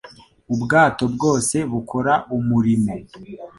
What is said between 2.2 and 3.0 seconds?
umurimo